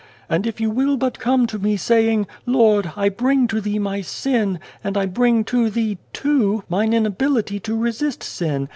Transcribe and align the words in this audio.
And 0.27 0.47
if 0.47 0.59
you 0.59 0.71
will 0.71 0.97
but 0.97 1.19
come 1.19 1.45
to 1.45 1.59
Me, 1.59 1.77
saying," 1.77 2.25
Lord, 2.57 2.91
I 2.95 3.07
bring 3.07 3.45
to 3.49 3.61
Thee 3.61 3.77
my 3.77 4.01
sin, 4.01 4.57
and 4.83 4.97
I 4.97 5.05
bring 5.05 5.43
to 5.43 5.69
Thee, 5.69 5.99
too, 6.11 6.63
mine 6.67 6.91
inability 6.91 7.59
to 7.59 7.77
resist 7.77 8.23
sin. 8.23 8.67